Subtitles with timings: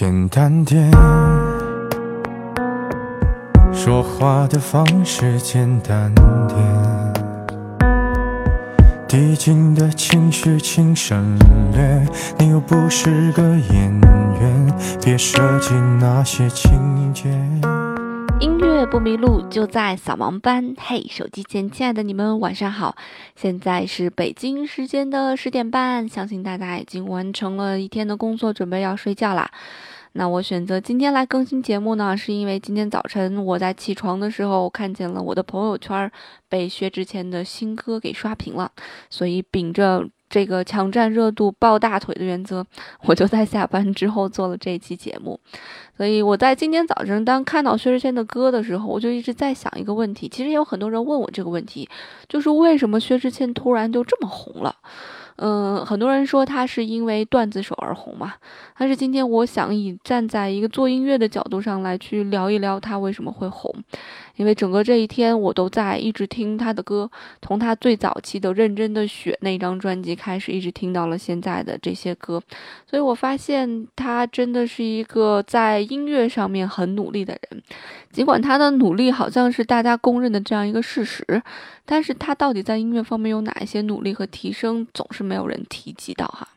[0.00, 0.88] 简单点，
[3.72, 6.56] 说话的方式简单点，
[9.08, 11.36] 递进的情绪请省
[11.72, 12.06] 略。
[12.38, 14.00] 你又不是个演
[14.40, 14.72] 员，
[15.02, 17.28] 别设计那些情节。
[18.78, 20.76] 音乐不迷路，就在扫盲班。
[20.78, 22.94] 嘿，手机前亲爱的你们，晚上好！
[23.34, 29.50] 现在是北京时间的十点半，相信大家已经完成了一天的工作，准备要睡觉啦。
[30.12, 36.08] 那我选择今天来更新节目呢，是因为今天早晨我在起床的时候看见了我的朋友圈
[36.48, 38.70] 被薛之谦的新歌给刷屏了，
[39.10, 40.08] 所以秉着。
[40.28, 42.64] 这个抢占热度、抱大腿的原则，
[43.04, 45.38] 我就在下班之后做了这一期节目。
[45.96, 50.28] 所以我在今天早晨当看到薛之谦的歌的时候，我就一直在想一个问题。
[50.28, 51.88] 其实也有很多人问我这个问题，
[52.28, 54.74] 就是为什么薛之谦突然就这么红了？
[55.40, 58.34] 嗯，很多人说他是因为段子手而红嘛，
[58.76, 63.72] 但是今天我想以站在一个做音乐的角度上来去聊一聊他为什么会红，
[64.38, 67.08] 因为整个这一天我都在一直听他的歌，
[67.42, 72.42] 从他最早期的《认真的雪》那张专辑开始，一直听到了现在的这些歌，
[72.90, 77.62] 所以我发现他真的是一个在音乐上面很努力的人，
[78.10, 81.42] 尽管他的努力好像是大家公认的这样一个事实，
[81.84, 85.28] 但是他到底在音乐方面有哪一些努力和提升，总是。
[85.28, 86.48] 没有人提及到哈，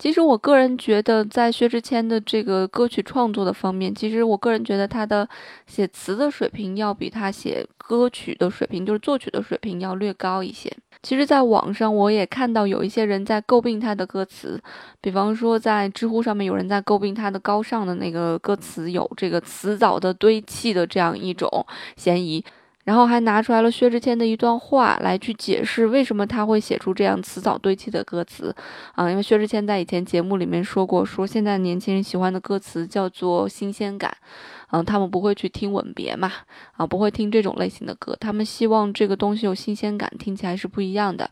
[0.00, 5.28] 其实我个人觉得，在薛之谦的这个歌曲创作的方面，其实我个人觉得他的
[5.66, 10.74] 写词的水平要比他写歌曲的水平，就是作曲的水平要略高一些。
[11.02, 14.58] 其实，在网上我也看到有一些人在诟病他的歌词，
[15.02, 22.42] 比方说在知乎上面有人在诟病他的高尚的那个歌词有这个词藻的堆砌的这样一种嫌疑。
[22.84, 28.54] 然后还拿出来了薛之谦的一段话来去解释为什么他会写出这样词藻堆砌的歌词
[28.94, 34.16] 啊，因为薛之谦在以前节目里面说过，说现在年轻人喜欢的歌词叫做新鲜感。
[34.72, 36.30] 嗯，他们不会去听吻别嘛？
[36.76, 38.16] 啊，不会听这种类型的歌。
[38.20, 41.28] 他们希望这个东西有新鲜感，听起来是不一样的。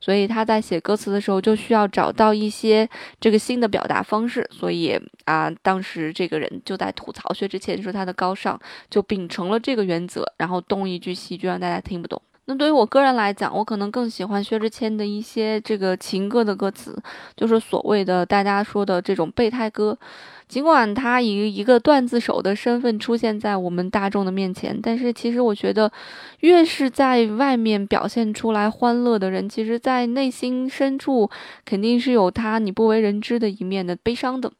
[0.00, 2.88] 所以他在写歌词的时候就需要找到一些
[3.20, 4.48] 这个新的表达方式。
[4.50, 8.58] 所以啊，当时这个人就在吐槽薛之谦说他的高尚，
[8.88, 10.58] 就秉承了这个原则，然后
[10.88, 12.20] 一句喜剧让大家听不懂。
[12.46, 16.96] 那对于我个人来讲，我可能更喜欢薛之谦的一些这个情歌的歌词，
[17.36, 19.98] 就是所谓的大家说的这种备胎歌。
[20.48, 25.92] 尽管他以一个段子手的身份出现在我们大众的面前，但是其实我觉得，
[26.40, 31.28] 越是在外面表现出来欢乐的人，其实在内心深处
[31.66, 34.50] 肯定是有他你不为人知的一面的悲伤的。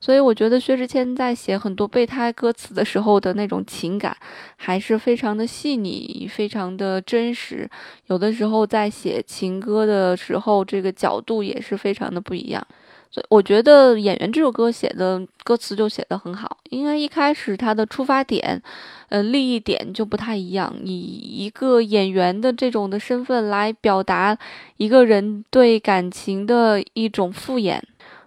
[0.00, 4.16] 所以我觉得薛之谦在写很多备胎歌词的时候的那种情感，
[4.56, 7.68] 还是非常的细腻，非常的真实。
[8.06, 12.64] 有的时候在写情歌的时候，这个角度也是非常的不一样。
[13.12, 18.62] 所以我觉得《演员》这首歌写的歌词就写得很好，因为一开始他的出发点，
[19.10, 24.38] 呃，利益点就不太一样，以一个演员的这种的身份来表达
[24.78, 27.78] 一个人对感情的一种敷衍，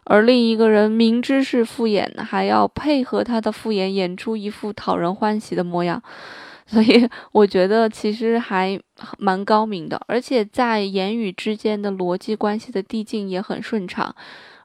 [0.03, 5.99] 而另一个人明知是敷衍，还要配合他的敷衍，演出一副讨人欢喜的模样，
[6.67, 8.79] 所以我觉得其实还
[9.17, 14.15] 蛮高明的，而且在言语之间的逻辑关系的递进也很顺畅。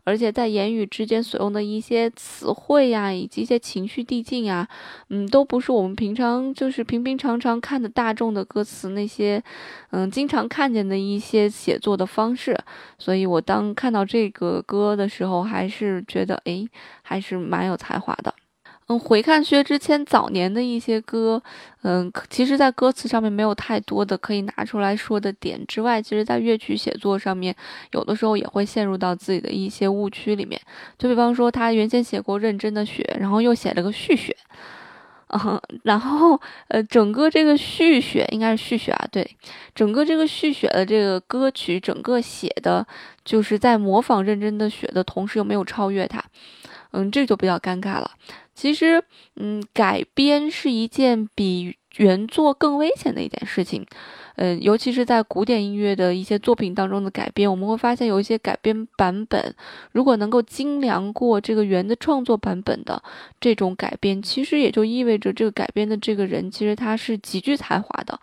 [0.04, 4.68] 而且在言语之间所用的一些词汇呀，以及一些情绪递进啊，
[5.08, 9.42] 嗯，都不是我们平常就是平平常常看的大众的歌词那些，
[9.90, 12.58] 嗯，经常看见的一些写作的方式。
[12.98, 16.66] 所以我当看到这个歌的时候，还是觉得，哎，
[17.02, 18.34] 还是蛮有才华的。
[18.90, 21.40] 嗯，回看薛之谦早年的一些歌，
[21.82, 27.54] 嗯，其实，在歌词上面没有太多的可以拿出来说的点之外，其实，在乐曲写作上面，
[27.92, 30.60] 有的时候也会陷入到自己的一些误区里面。
[30.98, 34.36] 就比方说，他原先写过《认真的雪》，然后又写了个《续雪》，
[35.38, 39.36] 嗯，然后，呃，整个这个《续雪》应该是《续雪》啊，对，
[39.72, 42.84] 整个这个《续雪》的这个歌曲，整个写的
[43.24, 46.20] 就是在模仿《认真的雪》的同时，又没有超越它，
[46.90, 48.10] 嗯，这就比较尴尬了。
[48.60, 49.02] 其实，
[49.36, 53.86] 嗯，改编是一件比原作更危险的一件事情，
[54.36, 59.54] 嗯，尤其是在古典音乐的一些作品当中的改编，我们会发现有一些改编版本，
[59.92, 63.02] 如果能够精良过这个原的创作版本的
[63.40, 68.20] 这种改编，其实也就意味着这个改编的这个人其实他是极具才华的。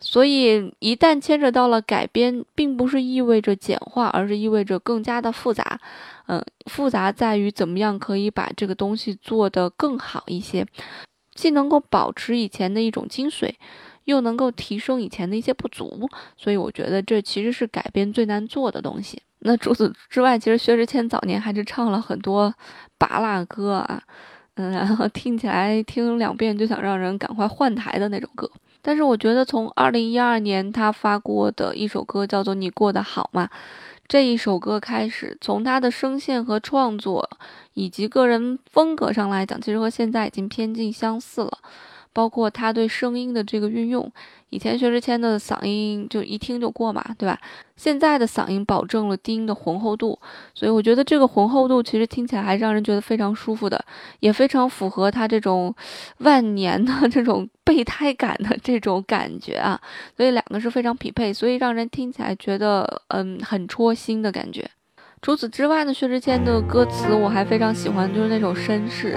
[0.00, 5.80] 所以，一旦牵扯到了改编，并不是意味着简化，而是意味着更加的复杂。
[6.26, 10.64] 嗯，复杂在于怎么样可以把这个东西做得更好一些，
[11.34, 13.52] 既能够保持以前的一种精髓，
[14.04, 16.08] 又能够提升以前的一些不足。
[16.36, 19.20] 所以，我觉得这其实是改编最难做的东西。
[19.40, 22.54] 那除此之外，其实薛之谦早年还是唱了很多
[22.98, 24.02] 拔辣歌啊，
[24.58, 28.50] 嗯，然后听起来听两遍就想让人赶快换台的那种歌。
[28.82, 33.48] 但是我觉得从二零一二年他发过的一首歌叫做《你过得好吗》
[34.08, 37.28] 这一首歌开始，从他的声线和创作
[37.74, 41.58] 以及个人风格上来讲，其实和现在已经偏近相似了。
[42.12, 44.10] 包括他对声音的这个运用，
[44.50, 47.38] 以前薛之谦的嗓音就一听就过嘛，对吧？
[47.76, 50.18] 现在的嗓音保证了低音的浑厚度，
[50.54, 53.82] 所以我觉得这个浑厚度其实听起来还让人觉得非常舒服的，
[54.20, 55.72] 也非常符合他这种
[56.18, 59.80] 万年的这种备胎感的这种感觉啊，
[60.16, 64.68] 所以两个是非常匹配，所以让人听起来觉得嗯很戳心的感觉。
[65.20, 69.16] 除此之外呢，薛之谦的歌词我还非常喜欢，就是那首《绅士》。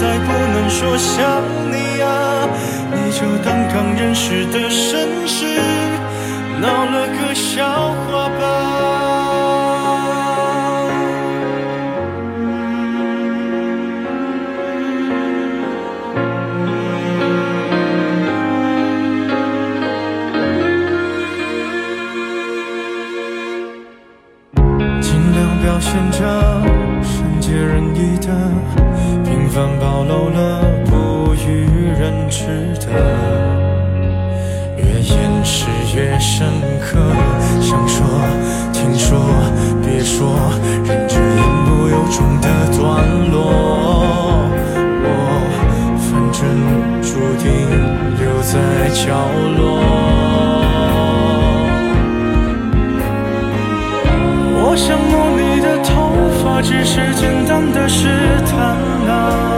[0.00, 1.42] 再不能说想
[1.72, 2.48] 你啊，
[2.92, 5.60] 你就当刚认识的绅士，
[6.60, 7.94] 闹了个笑
[30.08, 31.68] 漏了不与
[32.00, 32.00] 人
[32.30, 32.46] 知
[32.80, 32.88] 的，
[34.78, 36.48] 越掩饰越深
[36.80, 36.98] 刻。
[37.60, 38.06] 想说，
[38.72, 39.20] 听说，
[39.82, 40.32] 别说，
[40.82, 42.80] 忍着言不由衷的段
[43.30, 43.36] 落。
[45.04, 45.06] 我
[46.00, 46.40] 反正
[47.02, 47.46] 注定
[48.18, 48.56] 留在
[48.94, 49.04] 角
[49.58, 49.60] 落。
[54.60, 55.90] 我想摸你的头
[56.42, 58.08] 发，只是简单的试
[58.46, 58.56] 探
[59.06, 59.57] 啊。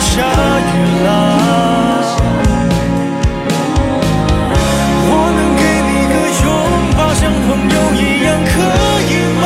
[0.00, 0.70] 下雨
[1.04, 1.08] 了。
[5.10, 6.46] 我能给你个拥
[6.96, 8.50] 抱，像朋友一样，可
[9.08, 9.44] 以吗？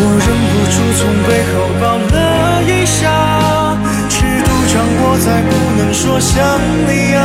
[0.00, 2.16] 我忍不住从背后抱了
[2.62, 3.00] 一下，
[4.08, 6.36] 尺度掌握在不能说想
[6.86, 7.18] 你啊，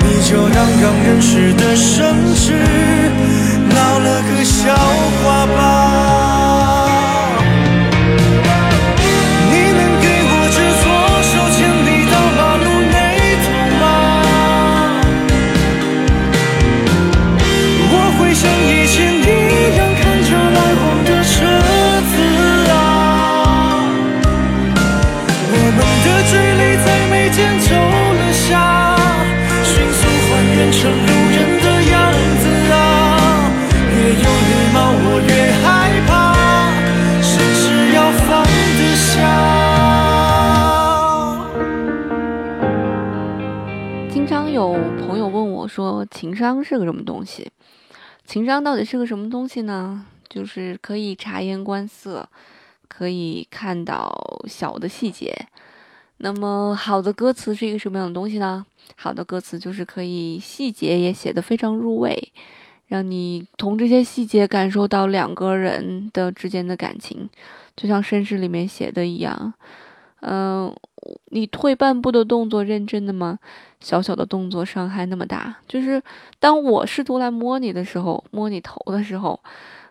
[0.00, 2.46] 你就当刚认识的绅士，
[3.68, 4.74] 闹了个笑
[5.22, 5.83] 话吧。
[30.76, 31.94] 成路人的样
[32.40, 32.76] 子啊，
[33.90, 35.30] 越有礼貌我越
[35.62, 35.64] 害
[36.06, 36.12] 怕，
[37.22, 37.62] 甚至
[37.94, 39.12] 要放得下。
[44.10, 47.50] 经常有朋友问我说，情商是个什么东西？
[48.26, 50.04] 情商到底是个什么东西呢？
[50.28, 52.28] 就是可以察言观色，
[52.88, 54.12] 可以看到
[54.48, 55.46] 小的细节。
[56.18, 58.64] 那么好的歌词是一个什么样的东西呢？
[58.96, 62.32] 好的歌词就是可以细节也写得非常入味，
[62.86, 67.28] 让你从这些细节感受到两个人的之间的感情，
[67.76, 69.52] 就像绅士里面写的一样。
[70.20, 70.74] 嗯，
[71.30, 73.38] 你退半步的动作认真的吗？
[73.80, 76.02] 小小的动作伤害那么大，就是
[76.38, 79.38] 当我试图来摸你的时候，摸你头的时候，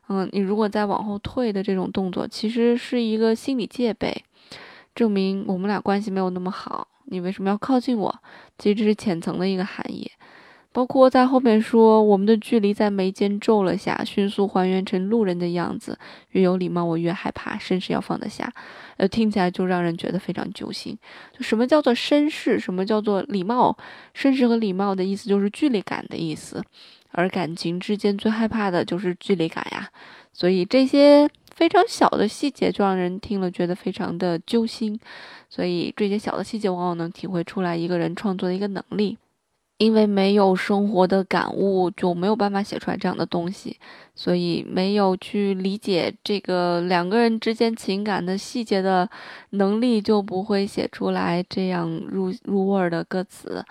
[0.07, 4.23] 嗯，你如果再往后退的这种动作，其实是一个心理戒备，
[4.95, 6.87] 证明我们俩关系没有那么好。
[7.05, 8.21] 你为什么要靠近我？
[8.57, 10.09] 其实这是浅层的一个含义。
[10.71, 15.95] 包括在后面说，我们的距离在眉间皱了下，迅速还原成路人的样子。
[16.31, 18.51] 越有礼貌，我越害怕，绅士要放得下。
[18.97, 20.97] 呃，听起来就让人觉得非常揪心。
[21.31, 22.59] 就什么叫做绅士？
[22.59, 23.77] 什么叫做礼貌？
[24.15, 26.63] 绅士和礼貌的意思就是距离感的意思。
[27.11, 29.87] 而感情之间最害怕的就是距离感呀。
[30.31, 34.99] 所以这些非常小的细节，就让人听了觉得非常的揪心。
[35.49, 39.17] 所以这些小的细节，往往能体会出来一个人创作的一个能力。
[39.79, 43.75] 因为没有生活的感悟，就没有办法写出来这样的东西，
[44.15, 49.09] 所以没有去理解这个两个人之间情感的细节的
[49.49, 53.65] 能力，就不会写出来这样入入味儿的歌词。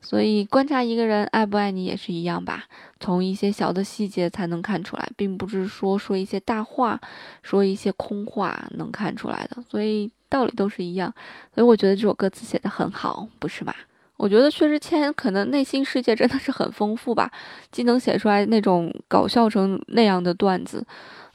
[0.00, 2.64] 所以观察一个人爱不爱你也是一样吧，
[3.00, 6.98] 从一些小的细节才能看出来，并不是说说一些大话，
[7.42, 9.62] 说一些空话能看出来的。
[9.68, 11.12] 所以道理都是一样，
[11.54, 13.74] 所以我觉得这首歌词写的很好，不是吗？
[14.16, 17.30] 我觉得薛之谦可能内心世界真的是很丰富吧，
[17.70, 20.84] 既能写出来那种搞笑成那样的段子，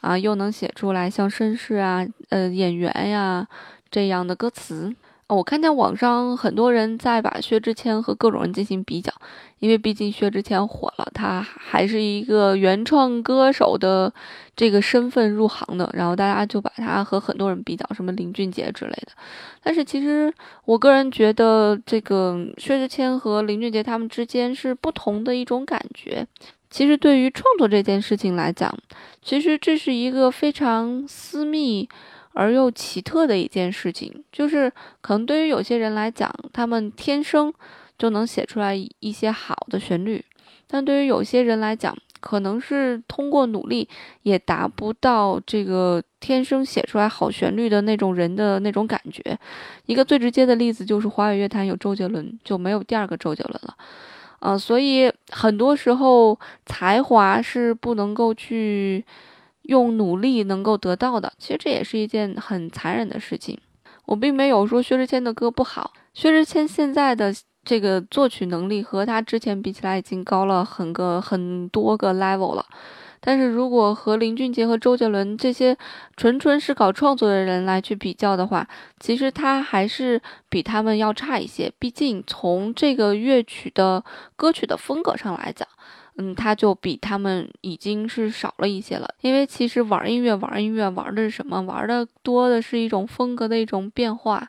[0.01, 3.48] 啊，又能写出来像绅士啊、呃演员呀
[3.91, 4.93] 这样的歌词。
[5.33, 9.11] 我看见网上很多人在把薛之谦和各种人进行比较，
[9.59, 14.13] 因为毕竟薛之谦火了，他还是一个原创歌手的
[14.55, 19.07] 这个身份入行的，然后大家就把他和很多人比较，什么林俊杰之类的。
[19.61, 20.33] 但是其实
[20.65, 26.25] 我个人觉得，这个薛之谦和林俊杰他们之间是不同的一种感觉。
[26.69, 28.75] 其实对于创作这件事情来讲，
[29.21, 31.87] 其实这是一个非常私密。
[32.33, 34.71] 而又奇特的一件事情，就是
[35.01, 37.53] 可能对于有些人来讲，他们天生
[37.97, 40.19] 就能写出来一些好的旋律；
[40.67, 43.87] 但对于有些人来讲，可能是通过努力
[44.23, 49.37] 也达不到这个天生写出来好旋律的那种人的那种感觉。
[49.85, 53.75] 一个最直接的例子就是华语乐坛有周杰伦，就没有第二个周杰伦了。
[54.39, 59.05] 啊，所以很多时候才华是不能够去。
[59.63, 63.58] 用努力能够得到的，其实这也是一件很残忍的事情。
[64.05, 72.65] 我并没有说薛之谦的歌不好，薛之谦现在的这个作曲能力和他之前比起来已经高了很个很多个 level 了。
[73.25, 75.77] 但是如果和林俊杰和周杰伦这些
[76.17, 78.67] 纯纯是搞创作的人来去比较的话，
[79.00, 81.72] 其实他还是比他们要差一些。
[81.79, 84.03] 毕竟从这个乐曲的
[84.36, 85.65] 歌曲的风格上来讲。
[86.17, 91.60] 嗯，他就比他们已经是少了一些了，因为其实玩音乐，玩音乐玩的是什么？
[91.62, 94.48] 玩的多的是一种风格的一种变化。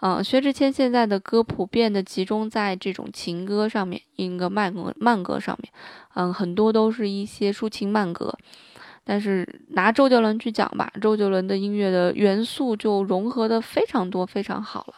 [0.00, 5.72] 嗯，薛之谦现在的歌普遍的集中在这种情歌上面，一个慢歌慢歌上面。
[6.14, 8.32] 嗯，很多都是一些抒情慢歌。
[9.04, 14.94] 但是拿周杰伦去讲吧，周杰伦的音乐的元素就融合的非常多，非常好了。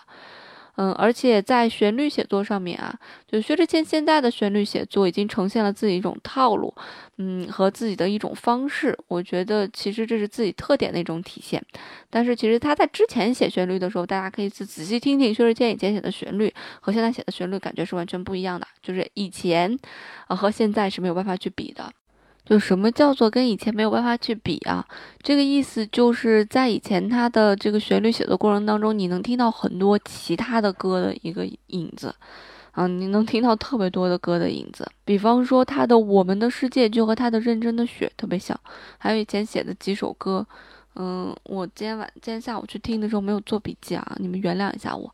[0.81, 2.99] 嗯，而且在旋律写作上面啊，
[3.31, 6.75] 就薛之谦现在的旋律写作已经呈现了自己一种套路，
[7.19, 8.97] 嗯，和自己的一种方式。
[9.07, 11.63] 我觉得其实这是自己特点的一种体现。
[12.09, 18.67] 但是其实他在之前写旋律的时候，大家可以仔仔细听听薛之谦以前写的旋律和现在写的旋律，感觉是完全不一样的。
[18.83, 19.79] 就是以前，
[20.29, 21.93] 呃和现在是没有办法去比的。
[22.45, 24.85] 就什么叫做跟以前没有办法去比啊？
[25.23, 32.13] 这个意思就是在以前他的这个旋律写作过程当中，你能听到很多其他的歌的一个影子，
[32.73, 34.85] 啊，你能听到特别多的歌的影子。
[35.05, 38.59] 比方说他的《我们的世界》就和他的《认真的雪》特别像，
[38.99, 40.45] 还有以前写的几首歌。
[40.97, 45.11] 嗯，我今天晚今天下午去听的时候没有做笔记啊，你们原谅一下我。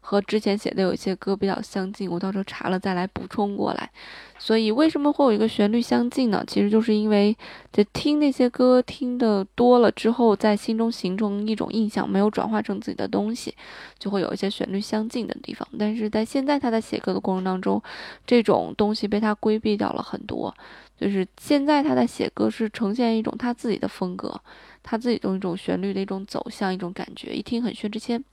[0.00, 3.90] 和之前写的有一些歌比较相近，我到时候查了再来补充过来。
[4.38, 6.42] 所以为什么会有一个旋律相近呢？
[6.46, 7.36] 其实就是因为
[7.70, 13.54] 在听那些歌听的多了之后，在心中形成一种印象，没有转化成自己的东西，
[13.98, 15.68] 就会有一些旋律相近的地方。
[15.78, 17.82] 但是在现在他在写歌的过程当中，
[18.26, 20.54] 这种东西被他规避掉了很多。
[20.98, 24.40] 就是现在他在写歌是呈现一种他自己的风格。
[24.82, 28.24] 他自己的一种旋律的一种走向，一种感觉，一听很薛之谦。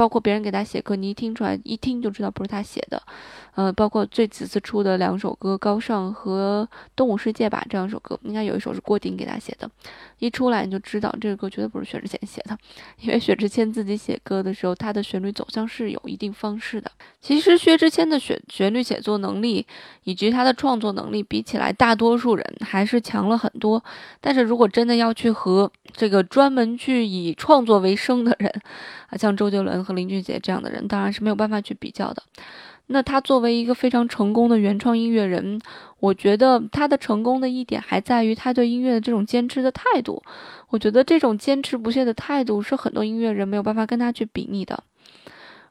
[0.00, 3.02] 包括别人给他写歌，你一听出来，一听就知道不是他写的。
[3.54, 6.66] 呃，包括最此次出的两首歌《高尚》和
[6.96, 9.70] 《动物世界》吧，这两首歌应该有一首是郭顶给他写的，
[10.18, 12.56] 一出来你就知道这个歌绝对不是薛之谦写的，
[13.00, 16.90] 因为薛之谦自己写歌的时候，他的旋律走向是有一定方式的。
[17.20, 19.66] 其实薛之谦的旋旋律写作能力
[20.04, 23.84] 以及他的创作能力比起来，大多数人还是强了很多。
[24.22, 28.50] 但是如果真的要去和这个专门去以创作为生的人
[29.08, 32.22] 啊，像周杰伦和林俊杰这样的人，当然是没有办法去比较的。
[32.92, 35.60] 那他作为一个非常成功的原创音乐人，
[36.00, 40.20] 我觉得他的成功的一点还在于他对音乐的这种坚持的态度。
[40.70, 44.82] 我觉得这种坚持不懈的态度是很多音乐人没有办法跟他去比拟的。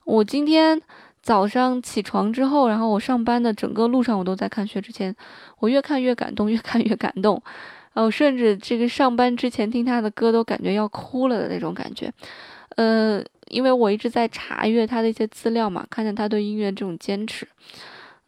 [0.06, 0.82] 我今天
[1.22, 5.14] 早上起床之后，然后我上班的整个路上我都在看薛之谦，
[5.60, 7.44] 我越看越感动，越看越感动。
[7.94, 12.12] 哦，甚至这个上班之前听他的歌都感觉要哭了的那种感觉。
[12.76, 13.24] 呃。
[13.50, 17.48] 因为我一直在查阅他的一些资料嘛，看见他对音乐这种坚持，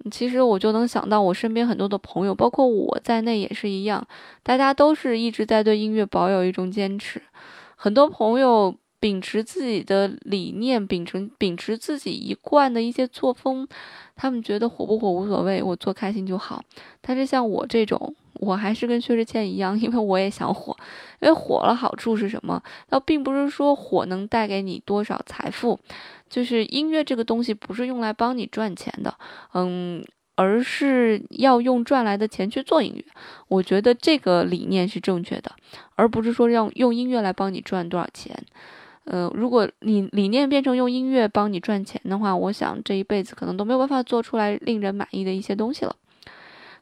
[0.09, 4.03] 其实我就能想到我身边很多的朋友，包括我在内也是一样，
[4.41, 7.21] 大家都是一直在对音乐保有一种坚持。
[7.75, 13.67] 很多朋友秉持自己的理念，秉承秉持自己一贯的一些作风，
[14.15, 16.63] 他们觉得火不火无所谓，我做开心就好。
[17.01, 18.15] 但是像我这种。
[18.35, 20.75] 我还是跟薛之谦一样，因为我也想火。
[21.19, 22.59] 因为火了好处是什么？
[22.89, 25.79] 倒并不是说火能带给你多少财富，
[26.27, 29.13] 就是音乐这个东西不是用来帮你赚钱的，
[29.53, 30.03] 嗯，
[30.35, 33.05] 而是要用赚来的钱去做音乐。
[33.47, 35.51] 我觉得这个理念是正确的，
[35.95, 38.35] 而不是说让用音乐来帮你赚多少钱。
[39.05, 45.95] 呃，如果你理念变成用音乐帮你赚钱的话，我想这一辈子可能都没有办法做出来令人满意的一些东西了。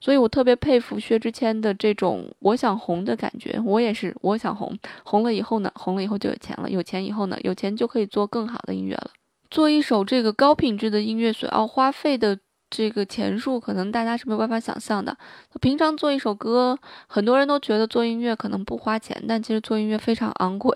[0.02, 9.12] 所以我特别佩服薛之谦的这种我想红的感觉，我也是我想红，红了以后呢，红了以后就有钱了，有钱以后呢，有钱就可以做更好的音乐了。
[9.50, 12.38] 做一首这个高品质的音乐所要花费的
[12.70, 15.18] 这个钱数，可能大家是没有办法想象的。
[15.60, 16.78] 平常做一首歌，
[17.08, 20.72] 很多人都觉得做音乐可能不花钱，但其实做音乐非常昂贵。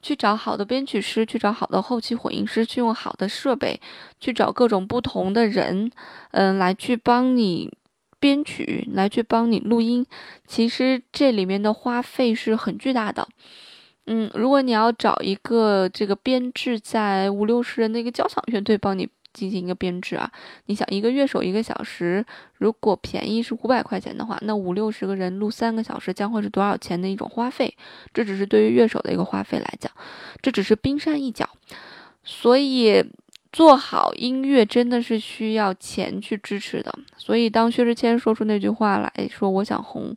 [0.00, 3.80] 去找好的编曲师，去找好的后期混音师，去用好的设备，
[4.20, 5.90] 去找各种不同的人，
[6.32, 7.72] 嗯，来去帮你。
[8.20, 10.04] 编曲来去帮你录音，
[10.44, 13.28] 其实这里面的花费是很巨大的。
[14.06, 19.08] 嗯，如果你要找一个这个编制在五六十人的一个交响乐队帮你
[19.38, 20.30] 进行一个编制啊，
[20.66, 22.24] 你想一个乐手一个小时，
[22.58, 27.72] 如果便宜是五百块钱的话，那五六十个人录三个小时将会是多少钱的一种花费？
[28.12, 29.90] 这只是对于乐手的一个花费来讲，
[30.42, 31.48] 这只是冰山一角，
[32.24, 33.04] 所以。
[33.50, 40.14] 做好音乐真的是需要钱去支持的，所以当薛之谦说出那句话来说“我想红”，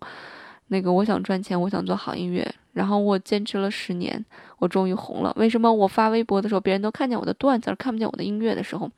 [0.72, 4.26] 那个我想赚钱，我想做好音乐，然后我坚持了十年，
[4.58, 5.34] 我终于红了。
[5.36, 8.90] 为什么我发微博的时候，别人都看见我的段子，而看不见我的音乐的时候，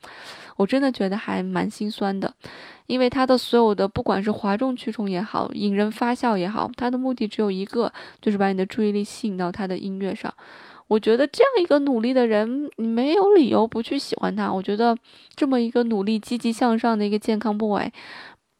[0.56, 2.32] 我真的觉得还蛮心酸的，
[2.86, 10.32] 因为他的所有的不管是哗众取宠也好，引人发笑也好，他的目的只有一个，就是把你的注意力吸引到他的音乐上。
[10.86, 14.52] 我觉得这样一个努力的人，你没有理由不去喜欢他。
[14.52, 14.96] 我觉得
[15.34, 17.90] 这么一个努力、积极向上的一个健康 boy，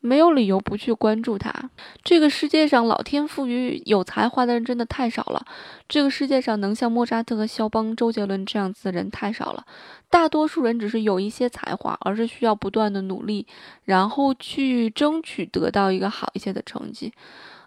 [0.04, 1.70] 没有理由不去关注他。
[2.02, 5.46] 这个世界上，老天赋予有才华的人真的太少了。
[5.88, 9.64] 这个世界上，能像莫扎特和肖邦、周杰伦这样子的人太少了。
[10.10, 13.46] 大多数人只是有一些才华，而是需要不断的努力，
[13.84, 17.10] 然后去争取得到一个好一些的成绩。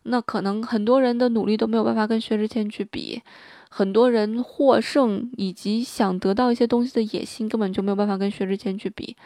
[0.04, 3.23] 那可能很多人的努力都没有办法跟薛之谦去比。
[3.69, 9.17] 很多人获胜以及想得到一些东西的野心，根本就没有办法跟薛之谦去比，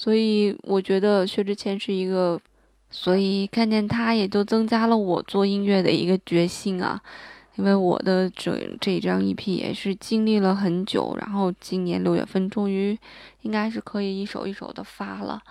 [0.00, 2.40] 所以我觉得薛之谦是一个，
[2.90, 6.98] 所以看见他也就增加了我做音乐的一个决心啊，
[7.56, 12.98] 因为我的这这张 EP 也是经历了很久，然后今年六月份终于
[13.42, 15.42] 应该是可以一首一首的发了，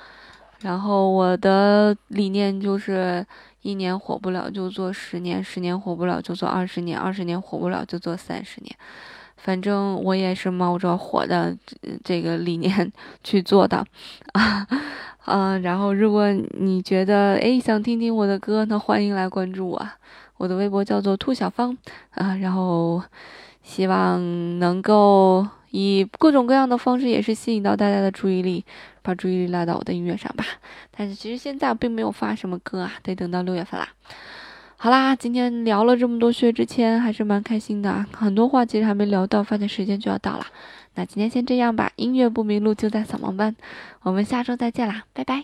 [0.62, 3.24] 然后我的理念就是。
[3.62, 8.74] 一年火不了就做十年，十年火不了就做二十年，二十年火不了就做三十年。
[9.50, 11.58] 反正我也是冒着火的
[12.04, 13.84] 这个理念 去做的
[14.34, 14.68] 啊
[15.26, 15.58] 啊！
[15.66, 19.90] 然后如果你觉得诶想听听我的歌，那欢迎来关注我，
[20.38, 21.76] 我的微博叫做兔小芳
[22.12, 22.36] 啊。
[22.36, 23.02] 然后
[23.64, 28.64] 希望能够以各种各样的方式，也是吸引到大家的注意力。
[29.02, 30.46] 把注意力拉到我的音乐上吧，
[30.96, 33.88] 但是其实现在并没有发什么歌啊，得等到六月份啦。
[34.82, 40.48] 好啦，今天聊了这么多薛之谦，还是蛮开心的，很多话其实还没聊到，发现时间就要到了。
[40.96, 43.54] 那今天先这样吧，音乐不迷路就在扫盲班，
[44.04, 45.44] 我们下周再见啦，拜拜。